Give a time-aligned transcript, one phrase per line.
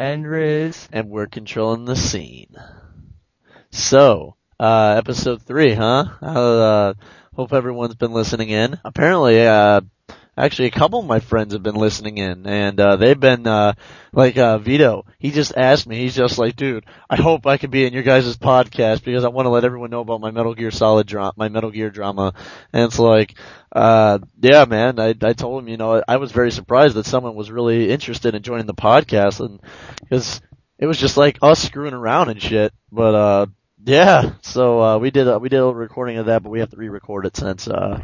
[0.00, 0.88] And Riz.
[0.90, 2.56] And we're controlling the scene.
[3.70, 6.06] So, uh, episode three, huh?
[6.22, 6.94] Uh,
[7.36, 8.80] hope everyone's been listening in.
[8.82, 9.82] Apparently, uh,
[10.40, 13.72] actually a couple of my friends have been listening in and uh they've been uh
[14.12, 17.70] like uh Vito he just asked me he's just like dude I hope I can
[17.70, 20.54] be in your guys' podcast because I want to let everyone know about my Metal
[20.54, 22.32] Gear Solid drama my Metal Gear drama.
[22.72, 23.34] And it's like
[23.72, 27.34] uh yeah man I I told him you know I was very surprised that someone
[27.34, 29.60] was really interested in joining the podcast and
[30.08, 30.40] cuz
[30.78, 33.46] it was just like us screwing around and shit but uh
[33.82, 36.70] yeah, so uh we did a, we did a recording of that, but we have
[36.70, 37.98] to re-record it since uh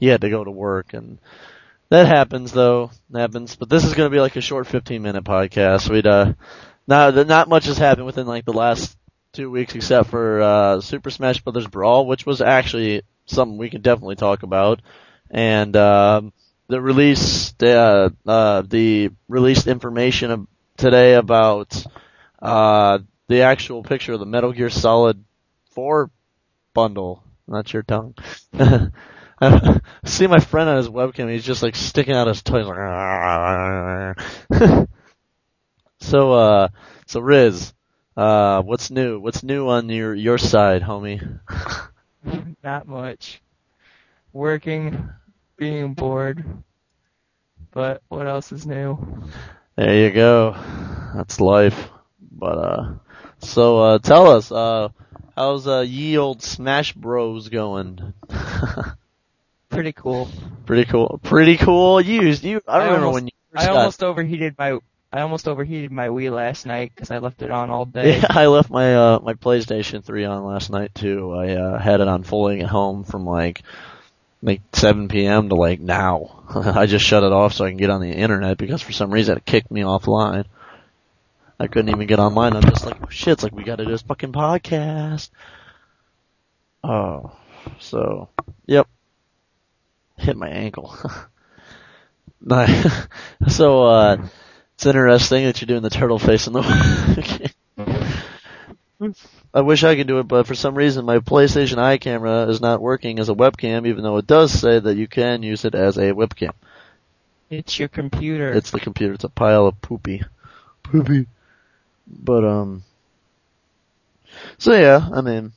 [0.00, 1.18] he had to go to work and
[1.90, 2.90] that happens though.
[3.10, 3.56] That happens.
[3.56, 5.88] But this is going to be like a short 15 minute podcast.
[5.88, 6.34] We'd, uh,
[6.86, 8.96] not, not much has happened within like the last
[9.32, 13.82] two weeks except for, uh, Super Smash Brothers Brawl, which was actually something we can
[13.82, 14.80] definitely talk about.
[15.30, 16.32] And, um,
[16.68, 20.46] the release, uh, uh, the released information of
[20.76, 21.82] today about,
[22.40, 25.22] uh, the actual picture of the Metal Gear Solid
[25.70, 26.10] 4
[26.74, 27.22] bundle.
[27.46, 28.14] Not your tongue.
[29.40, 31.30] I see my friend on his webcam.
[31.30, 32.66] He's just like sticking out his toes.
[36.00, 36.68] so, uh,
[37.06, 37.72] so Riz,
[38.16, 39.20] uh, what's new?
[39.20, 41.40] What's new on your your side, homie?
[42.64, 43.40] Not much.
[44.32, 45.08] Working,
[45.56, 46.44] being bored.
[47.70, 49.24] But what else is new?
[49.76, 50.56] There you go.
[51.14, 51.88] That's life.
[52.32, 52.94] But uh,
[53.38, 54.88] so uh, tell us, uh,
[55.36, 58.14] how's uh, ye old Smash Bros going?
[59.78, 60.28] Pretty cool.
[60.66, 61.20] Pretty cool.
[61.22, 62.00] Pretty cool.
[62.00, 62.60] Used you.
[62.66, 63.32] I, I remember almost, when you.
[63.54, 63.76] I got...
[63.76, 64.80] almost overheated my.
[65.12, 68.18] I almost overheated my Wii last night because I left it on all day.
[68.18, 71.32] Yeah, I left my uh my PlayStation 3 on last night too.
[71.32, 73.62] I uh had it on fully at home from like
[74.42, 75.48] like 7 p.m.
[75.48, 76.42] to like now.
[76.56, 79.12] I just shut it off so I can get on the internet because for some
[79.12, 80.46] reason it kicked me offline.
[81.60, 82.56] I couldn't even get online.
[82.56, 85.30] I'm just like, oh, shit, it's like we gotta do this fucking podcast.
[86.82, 87.36] Oh,
[87.78, 88.28] so,
[88.66, 88.88] yep
[90.18, 90.96] hit my ankle.
[93.48, 94.16] so, uh,
[94.74, 97.52] it's interesting that you're doing the turtle face in the
[99.54, 102.60] I wish I could do it, but for some reason my PlayStation Eye camera is
[102.60, 105.74] not working as a webcam, even though it does say that you can use it
[105.74, 106.52] as a webcam.
[107.50, 108.52] It's your computer.
[108.52, 109.14] It's the computer.
[109.14, 110.22] It's a pile of poopy.
[110.82, 111.26] Poopy.
[112.06, 112.84] But, um,
[114.58, 115.52] so yeah, I mean,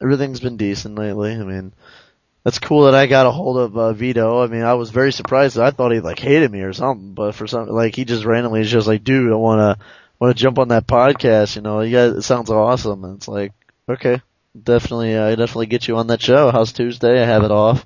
[0.00, 1.32] everything's been decent lately.
[1.32, 1.72] I mean,
[2.44, 4.42] that's cool that I got a hold of uh, Vito.
[4.42, 5.58] I mean, I was very surprised.
[5.58, 8.60] I thought he like hated me or something, but for some like he just randomly
[8.60, 9.78] is just like, dude, I want
[10.20, 11.56] to jump on that podcast.
[11.56, 13.02] You know, you guys, it sounds awesome.
[13.04, 13.52] And it's like,
[13.88, 14.20] okay,
[14.62, 16.50] definitely, uh, I definitely get you on that show.
[16.50, 17.22] How's Tuesday?
[17.22, 17.84] I have it off,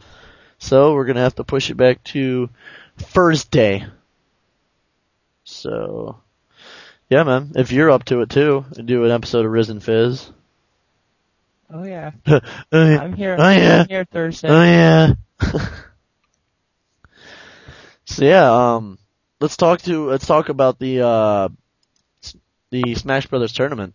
[0.59, 2.51] so we're gonna have to push it back to
[2.97, 3.87] Thursday.
[5.45, 6.19] So,
[7.09, 10.33] yeah, man, if you're up to it too, do an episode of Risen Fizz.
[11.71, 12.13] Oh yeah.
[12.27, 12.41] oh,
[12.73, 13.01] yeah.
[13.01, 13.37] I'm here.
[13.39, 13.81] Oh yeah.
[13.83, 14.49] I'm here Thursday.
[14.49, 15.13] Oh yeah.
[18.05, 18.99] so yeah, um,
[19.41, 21.49] let's talk to let's talk about the uh
[22.71, 23.95] the Smash Brothers tournament.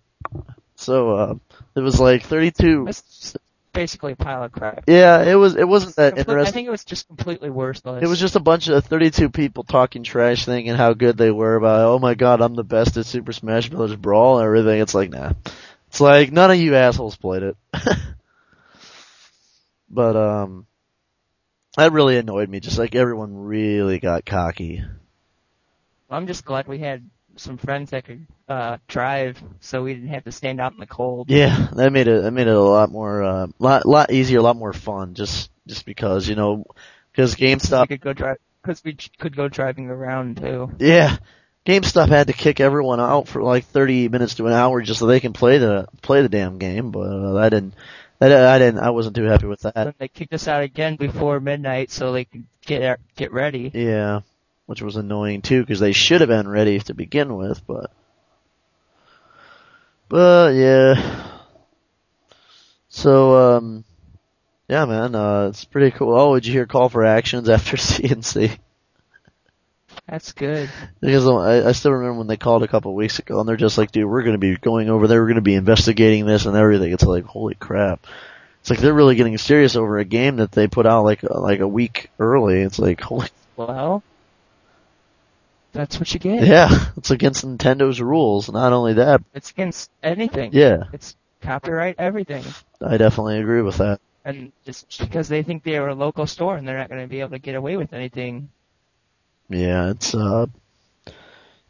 [0.75, 1.35] So uh,
[1.75, 2.87] it was like 32.
[2.87, 3.35] It's
[3.73, 4.83] basically a pile of crap.
[4.87, 5.55] Yeah, it was.
[5.55, 6.47] It wasn't that interesting.
[6.47, 8.03] I think it was just completely worthless.
[8.03, 11.55] It was just a bunch of 32 people talking trash, thinking how good they were
[11.55, 11.89] about.
[11.89, 14.81] Oh my god, I'm the best at Super Smash Brothers Brawl and everything.
[14.81, 15.33] It's like nah.
[15.93, 17.55] It's like none of you assholes played it.
[19.91, 20.65] but um
[21.77, 22.59] that really annoyed me.
[22.59, 24.83] Just like everyone really got cocky.
[26.09, 30.23] I'm just glad we had some friends that could uh drive so we didn't have
[30.23, 31.29] to stand out in the cold.
[31.29, 34.41] Yeah, that made it that made it a lot more uh lot lot easier, a
[34.41, 36.65] lot more fun just just because, you know,
[37.13, 40.71] cuz GameStop we could go drive cuz we could go driving around too.
[40.79, 41.17] Yeah.
[41.65, 45.05] GameStop had to kick everyone out for like 30 minutes to an hour just so
[45.05, 47.73] they can play the play the damn game, but uh, I didn't.
[48.19, 48.79] I, I didn't.
[48.79, 49.95] I wasn't too happy with that.
[49.97, 53.71] They kicked us out again before midnight so they could get get ready.
[53.73, 54.21] Yeah,
[54.65, 57.91] which was annoying too because they should have been ready to begin with, but
[60.09, 61.29] but yeah.
[62.89, 63.85] So um,
[64.67, 66.13] yeah, man, uh, it's pretty cool.
[66.13, 68.57] Oh, did you hear call for actions after CNC?
[70.07, 70.69] That's good.
[70.99, 73.55] Because I, I still remember when they called a couple of weeks ago, and they're
[73.55, 75.21] just like, "Dude, we're going to be going over there.
[75.21, 78.05] We're going to be investigating this and everything." It's like, holy crap!
[78.59, 81.61] It's like they're really getting serious over a game that they put out like like
[81.61, 82.61] a week early.
[82.61, 83.27] It's like, holy.
[83.55, 84.03] Well,
[85.71, 86.45] that's what you get.
[86.45, 88.51] Yeah, it's against Nintendo's rules.
[88.51, 90.51] Not only that, it's against anything.
[90.53, 92.43] Yeah, it's copyright everything.
[92.81, 94.01] I definitely agree with that.
[94.25, 97.19] And just because they think they're a local store and they're not going to be
[97.19, 98.49] able to get away with anything,
[99.55, 100.45] yeah, it's uh,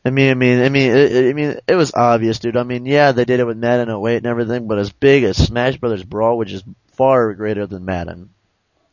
[0.06, 2.58] I mean, I mean, I mean, it, I mean, it was obvious, dude.
[2.58, 5.38] I mean, yeah, they did it with Madden 08 and everything, but as big as
[5.38, 6.64] Smash Brothers Brawl, which is
[6.94, 8.30] far greater than Madden.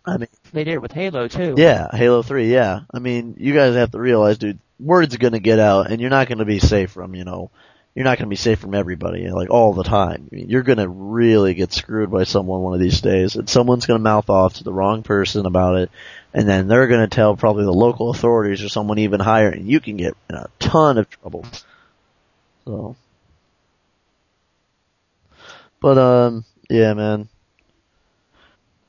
[0.07, 1.55] I mean, They did it with Halo too.
[1.59, 2.81] yeah, Halo 3, yeah.
[2.93, 6.29] I mean, you guys have to realize, dude, word's gonna get out, and you're not
[6.29, 7.51] gonna be safe from, you know,
[7.95, 10.29] you're not gonna be safe from everybody, like all the time.
[10.31, 13.87] I mean, you're gonna really get screwed by someone one of these days, and someone's
[13.87, 15.91] gonna mouth off to the wrong person about it,
[16.33, 19.81] and then they're gonna tell probably the local authorities or someone even higher, and you
[19.81, 21.45] can get in a ton of trouble.
[22.65, 22.97] So.
[25.81, 27.29] But, um, yeah, man.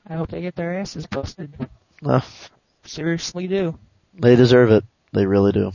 [0.06, 1.54] I hope they get their asses busted.
[2.04, 2.20] Uh,
[2.84, 3.78] Seriously do.
[4.14, 4.84] They deserve it.
[5.12, 5.72] They really do.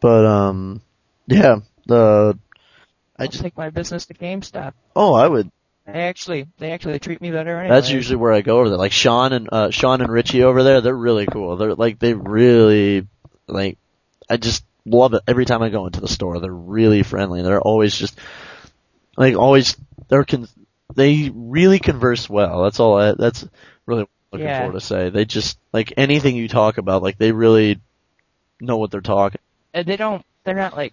[0.00, 0.80] But um,
[1.28, 1.56] yeah.
[1.86, 2.38] The
[3.18, 4.72] I I'll just take my business to GameStop.
[4.96, 5.50] oh I would.
[5.86, 7.74] They actually, they actually treat me better anyway.
[7.74, 8.76] That's usually where I go over there.
[8.78, 10.80] Like Sean and uh Sean and Richie over there.
[10.82, 11.56] They're really cool.
[11.56, 13.06] They're like they really
[13.46, 13.78] like.
[14.28, 16.40] I just love it every time I go into the store.
[16.40, 17.40] They're really friendly.
[17.42, 18.18] They're always just
[19.16, 19.76] like always.
[20.08, 20.48] They're con-
[20.94, 22.62] they really converse well.
[22.64, 22.98] That's all.
[22.98, 23.46] I, that's
[23.86, 24.58] really what I'm looking Yeah.
[24.60, 25.08] forward to say.
[25.10, 27.02] They just like anything you talk about.
[27.02, 27.80] Like they really
[28.60, 29.40] know what they're talking.
[29.72, 30.92] And they don't, they're not like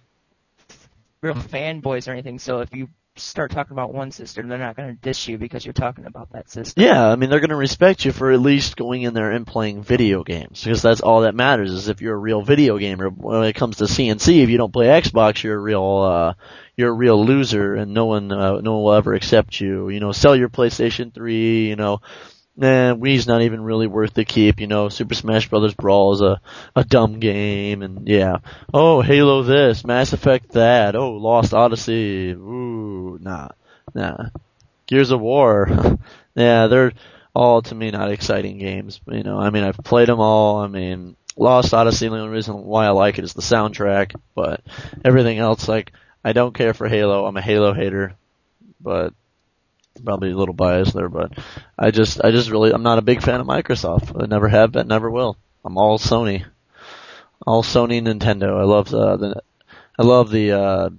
[1.26, 2.38] real fanboys or anything.
[2.38, 5.64] So if you start talking about one system, they're not going to diss you because
[5.64, 6.82] you're talking about that system.
[6.82, 9.46] Yeah, I mean they're going to respect you for at least going in there and
[9.46, 11.72] playing video games because that's all that matters.
[11.72, 13.08] Is if you're a real video gamer.
[13.08, 16.34] When it comes to CNC, if you don't play Xbox, you're a real uh,
[16.76, 19.88] you're a real loser, and no one uh, no one will ever accept you.
[19.88, 21.68] You know, sell your PlayStation 3.
[21.68, 22.00] You know,
[22.56, 24.60] nah, Wii's not even really worth the keep.
[24.60, 26.40] You know, Super Smash Brothers Brawl is a
[26.74, 28.38] a dumb game, and yeah.
[28.72, 30.96] Oh, Halo this, Mass Effect that.
[30.96, 32.30] Oh, Lost Odyssey.
[32.30, 33.48] Ooh, nah,
[33.94, 34.28] nah.
[34.86, 35.98] Gears of War.
[36.34, 36.92] yeah, they're
[37.34, 39.00] all to me not exciting games.
[39.06, 40.58] You know, I mean, I've played them all.
[40.58, 42.08] I mean, Lost Odyssey.
[42.08, 44.62] The only reason why I like it is the soundtrack, but
[45.04, 45.92] everything else, like,
[46.24, 47.26] I don't care for Halo.
[47.26, 48.14] I'm a Halo hater,
[48.80, 49.12] but
[50.00, 51.08] probably a little biased there.
[51.08, 51.38] But
[51.78, 54.20] I just, I just really, I'm not a big fan of Microsoft.
[54.22, 55.36] I never have been, never will.
[55.64, 56.44] I'm all Sony,
[57.46, 58.58] all Sony, Nintendo.
[58.60, 59.42] I love the, the
[59.98, 60.52] I love the.
[60.52, 60.90] uh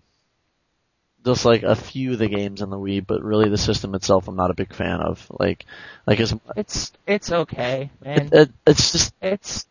[1.25, 4.29] just like a few of the games on the Wii, but really the system itself
[4.29, 5.27] I'm not a big fan of.
[5.29, 5.65] Like,
[6.05, 8.27] like it's, It's, it's okay, man.
[8.27, 9.67] it, it, it's just, It's,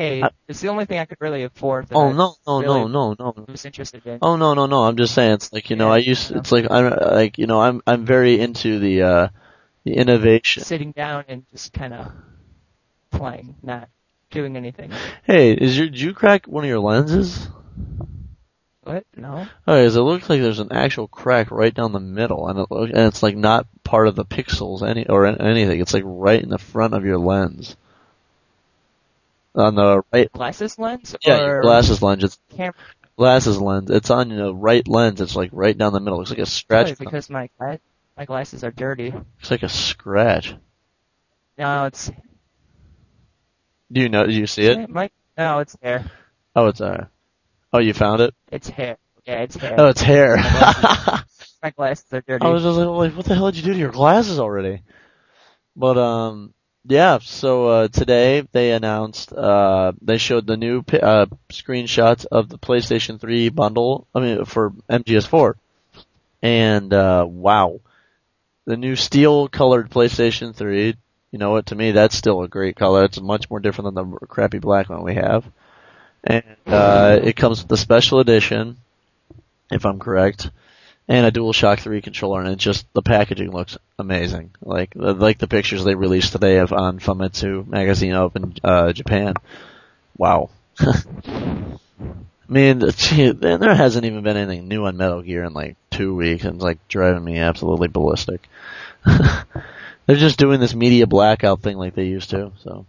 [0.00, 1.88] hey, I- it's the only thing I could really afford.
[1.88, 3.34] That oh no, no, no, really no, no.
[3.48, 4.18] was interested in.
[4.22, 4.84] Oh no, no, no.
[4.84, 6.38] I'm just saying it's like, you know, Yeah, I used, no.
[6.38, 9.28] it's like, I'm, like, you know, I'm, I'm very into the, uh,
[9.84, 10.62] the innovation.
[10.64, 12.12] Sitting down and just kind of
[13.10, 13.88] playing, not
[14.30, 14.90] doing anything.
[15.24, 17.48] Hey, is your, did you crack one of your lenses?
[18.82, 19.04] What?
[19.14, 19.32] No?
[19.34, 22.58] Okay, Okay, 'cause it looks like there's an actual crack right down the middle, and,
[22.58, 25.80] it, look- and it's like not part of the pixels any or anything.
[25.80, 27.76] It's like right in the front of your lens.
[29.54, 31.16] On the right, Glasses lens?
[31.26, 32.22] yeah, or glasses lens.
[32.22, 32.74] It's camera?
[33.20, 33.90] glasses lens.
[33.90, 35.20] It's on your right lens.
[35.20, 36.18] It's like right down the middle.
[36.18, 36.86] Looks like a scratch.
[36.86, 37.50] Probably because my
[38.16, 39.10] my glasses are dirty.
[39.10, 40.54] Looks like a scratch.
[41.58, 42.10] No, it's
[43.92, 44.24] Do you know?
[44.24, 44.88] Do you see it?
[44.88, 46.10] My, no, it's hair.
[46.56, 47.06] Oh, it's uh.
[47.72, 48.34] Oh, you found it.
[48.50, 48.96] It's hair.
[49.26, 49.74] Yeah, it's hair.
[49.78, 50.36] Oh, it's hair.
[51.62, 52.44] my glasses are dirty.
[52.46, 54.82] I was just like, what the hell did you do to your glasses already?
[55.76, 56.54] But um,
[56.84, 57.18] yeah.
[57.18, 63.20] So uh, today they announced uh they showed the new uh screenshots of the PlayStation
[63.20, 64.06] 3 bundle.
[64.14, 65.56] I mean for MGS4,
[66.42, 67.80] and uh wow,
[68.66, 70.96] the new steel colored PlayStation 3.
[71.32, 71.66] You know what?
[71.66, 73.04] To me, that's still a great color.
[73.04, 75.44] It's much more different than the crappy black one we have.
[76.24, 78.78] And uh, it comes with the special edition,
[79.70, 80.50] if I'm correct
[81.08, 84.52] and a DualShock 3 controller, and it just the packaging looks amazing.
[84.62, 89.34] Like like the pictures they released today of on Famitsu magazine up in uh, Japan.
[90.16, 90.50] Wow.
[92.50, 96.16] I mean, gee, there hasn't even been anything new on Metal Gear in like two
[96.16, 98.48] weeks, and it's like driving me absolutely ballistic.
[99.04, 102.50] They're just doing this media blackout thing like they used to.
[102.64, 102.86] So,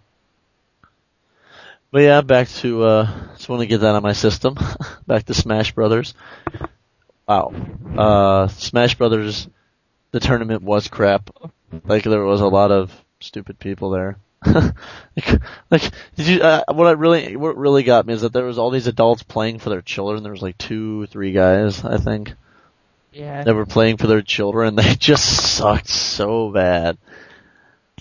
[1.92, 4.58] but yeah, back to uh, just want to get that on my system.
[5.08, 6.16] back to Smash Brothers.
[7.32, 7.54] Wow.
[7.98, 9.48] Uh, Smash Brothers,
[10.12, 11.30] the tournament was crap.
[11.86, 14.18] Like there was a lot of stupid people there.
[14.46, 15.82] like, like,
[16.18, 16.42] did you?
[16.42, 19.24] Uh, what I really, what really got me is that there was all these adults
[19.24, 20.24] playing for their children.
[20.24, 22.34] There was like two, three guys, I think,
[23.14, 23.44] yeah.
[23.44, 24.76] that were playing for their children.
[24.82, 26.98] They just sucked so bad.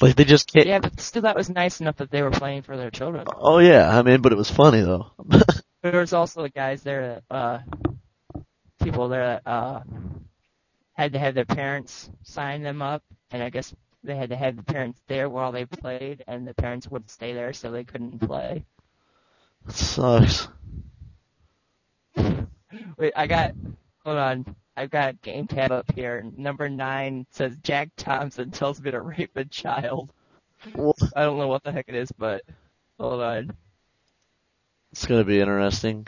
[0.00, 0.66] Like they just can't.
[0.66, 3.28] Yeah, but still, that was nice enough that they were playing for their children.
[3.36, 5.12] Oh yeah, I mean, but it was funny though.
[5.82, 7.58] There was also the guys there that, uh,
[8.80, 9.80] people that, uh,
[11.00, 14.56] had to have their parents sign them up, and I guess they had to have
[14.56, 18.18] the parents there while they played, and the parents wouldn't stay there, so they couldn't
[18.18, 18.64] play.
[19.66, 20.48] It sucks.
[22.96, 23.52] Wait, I got.
[24.04, 24.56] Hold on.
[24.76, 26.24] I've got game tab up here.
[26.36, 30.12] Number nine says Jack Thompson tells me to rape a child.
[30.64, 32.42] I don't know what the heck it is, but
[32.98, 33.52] hold on.
[34.92, 36.06] It's gonna be interesting.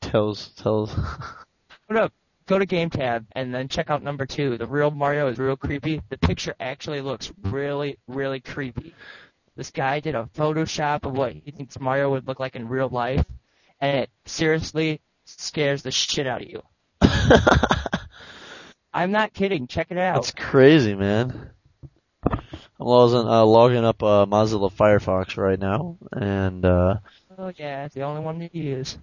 [0.00, 0.94] Tells tells.
[1.90, 2.12] Up.
[2.46, 4.56] Go to game tab and then check out number two.
[4.58, 6.02] The real Mario is real creepy.
[6.08, 8.94] The picture actually looks really, really creepy.
[9.56, 12.88] This guy did a Photoshop of what he thinks Mario would look like in real
[12.88, 13.24] life,
[13.80, 16.62] and it seriously scares the shit out of you.
[18.92, 19.66] I'm not kidding.
[19.66, 20.14] Check it out.
[20.14, 21.50] That's crazy, man.
[22.30, 22.40] I'm
[22.86, 26.98] logging, uh, logging up uh, Mozilla Firefox right now, and uh,
[27.40, 28.98] Oh yeah, it's the only one to use.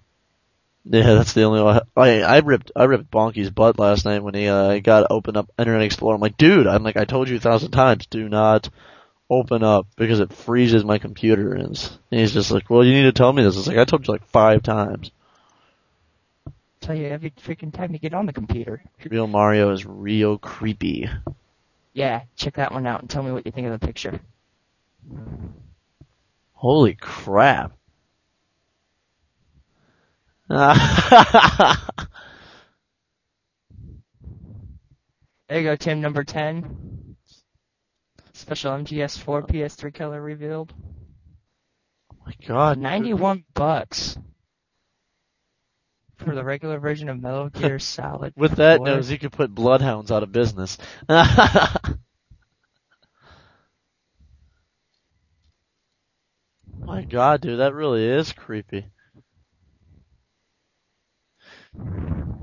[0.88, 1.80] Yeah, that's the only one.
[1.96, 5.50] I I ripped I ripped Bonky's butt last night when he uh, got open up
[5.58, 6.14] Internet Explorer.
[6.14, 8.68] I'm like, dude, I'm like, I told you a thousand times, do not
[9.28, 11.54] open up because it freezes my computer.
[11.54, 11.76] And,
[12.10, 13.56] and he's just like, well, you need to tell me this.
[13.56, 15.10] It's like I told you like five times.
[16.80, 18.80] Tell you every freaking time you get on the computer.
[19.10, 21.08] Real Mario is real creepy.
[21.94, 24.20] Yeah, check that one out and tell me what you think of the picture.
[26.52, 27.72] Holy crap.
[30.48, 30.74] There
[35.50, 36.00] you go, Tim.
[36.00, 37.16] Number ten.
[38.32, 40.72] Special MGS4 PS3 color revealed.
[42.12, 42.78] Oh my god.
[42.78, 44.18] Ninety-one bucks
[46.16, 48.32] for the regular version of Metal Gear Solid.
[48.36, 48.86] With that 4.
[48.86, 50.78] nose, you could put Bloodhounds out of business.
[51.08, 51.70] My
[57.08, 58.86] god, dude, that really is creepy.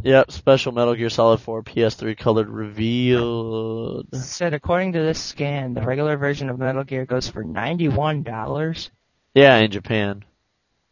[0.04, 4.08] Yep, special Metal Gear Solid 4 PS3 colored revealed.
[4.14, 8.92] said according to this scan, the regular version of Metal Gear goes for ninety-one dollars.
[9.34, 10.26] Yeah, in Japan.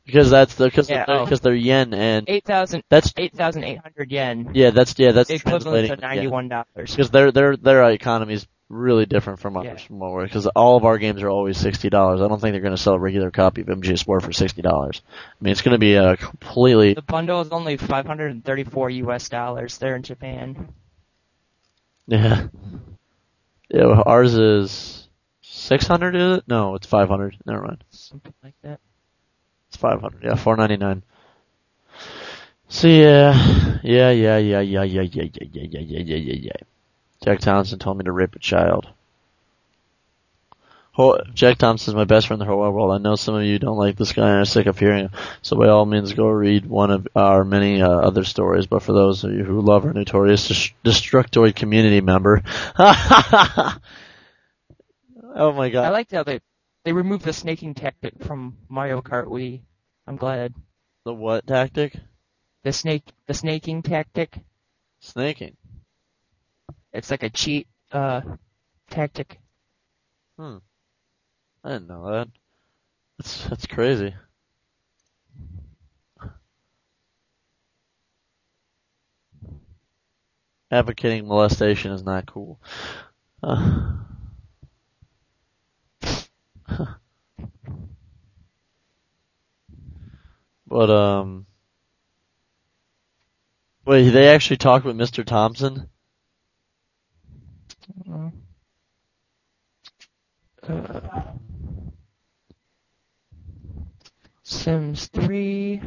[0.05, 1.25] Because that's the, cause Yeah, they're, oh.
[1.25, 4.51] they're yen and Eight thousand that's, eight thousand eight hundred yen.
[4.53, 6.91] yeah, that's, yeah, that's equivalent to ninety-one dollars.
[6.91, 9.65] Because their their their economy is really different from ours.
[9.65, 9.77] Yeah.
[9.77, 12.21] From what we're because all of our games are always sixty dollars.
[12.21, 15.01] I don't think they're going to sell a regular copy of MGS4 for sixty dollars.
[15.09, 18.43] I mean, it's going to be a completely The bundle is only five hundred and
[18.43, 19.29] thirty-four U.S.
[19.29, 20.69] dollars there in Japan.
[22.07, 22.47] yeah.
[23.69, 25.07] Yeah, ours is
[25.41, 26.15] six hundred.
[26.15, 26.43] Is it?
[26.47, 27.37] No, it's five hundred.
[27.45, 27.83] Never mind.
[27.89, 28.79] Something like that.
[29.69, 30.23] It's five hundred.
[30.23, 31.03] Yeah, four ninety nine.
[32.67, 36.51] So yeah, yeah, yeah, yeah, yeah, yeah, yeah, yeah, yeah, yeah, yeah, yeah.
[37.23, 38.87] Jack Thompson told me to rape a child.
[41.33, 42.91] Jack Thompson's my best friend in the whole world.
[42.91, 45.11] I know some of you don't like this guy and are sick of hearing him.
[45.41, 48.67] So by all means, go read one of our many uh, other stories.
[48.67, 52.43] But for those of you who love our notorious Dest- Destructoid community member,
[52.77, 53.79] oh
[55.33, 55.85] my god!
[55.85, 56.41] I liked how they
[56.83, 59.61] they removed the snaking tactic from Mario Kart Wii.
[60.05, 60.53] I'm glad.
[61.05, 61.95] the what tactic?
[62.63, 64.37] The snake the snaking tactic.
[64.99, 65.57] Snaking.
[66.93, 68.21] It's like a cheat uh
[68.89, 69.39] tactic.
[70.37, 70.57] Hmm.
[71.63, 72.27] I didn't know that.
[73.17, 74.13] That's that's crazy.
[80.71, 82.59] Advocating molestation is not cool.
[83.43, 83.97] Uh.
[90.65, 91.45] but um,
[93.85, 95.25] wait, they actually talked with Mr.
[95.25, 95.90] Thompson.
[100.67, 101.23] Uh, uh,
[104.43, 105.81] Sims 3.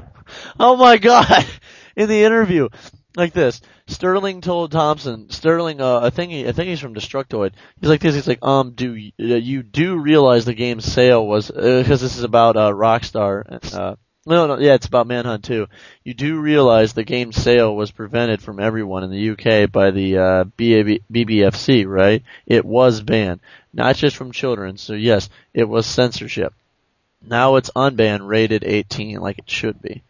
[0.58, 1.44] Oh my god!
[1.96, 2.68] In the interview,
[3.16, 7.52] like this, Sterling told Thompson, Sterling, uh, I think he, I think he's from Destructoid.
[7.80, 8.14] He's like this.
[8.14, 12.16] He's like, um, do y- uh, you do realize the game's sale was because this
[12.16, 13.44] is about uh, Rockstar?
[13.74, 13.96] Uh,
[14.26, 15.66] no, no, yeah, it's about Manhunt too.
[16.02, 20.19] You do realize the game's sale was prevented from everyone in the UK by the
[20.19, 22.23] uh, BAB, BBFC, right?
[22.47, 23.40] It was banned,
[23.73, 24.76] not just from children.
[24.76, 26.54] So yes, it was censorship.
[27.26, 30.02] Now it's unbanned, rated 18, like it should be.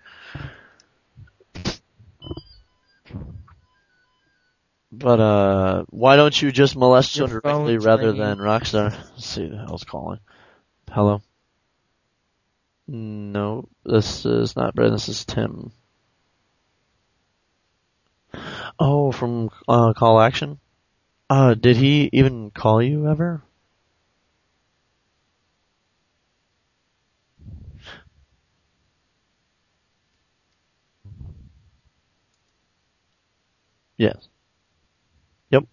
[4.91, 8.93] But uh, why don't you just molest children directly rather than Rockstar?
[8.93, 10.21] Let's see who the hell's calling.
[10.91, 11.21] Hello.
[12.89, 14.95] No, this is not Brad.
[14.95, 15.73] This is Tim.
[18.79, 20.61] Oh, from uh, Call Action.
[21.31, 23.43] Uh, did he even call you ever?
[33.97, 34.29] Yes.
[35.51, 35.65] Yep.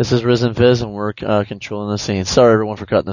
[0.00, 2.24] This is Risen Fizz, and we're uh, controlling the scene.
[2.24, 3.08] Sorry, everyone, for cutting this.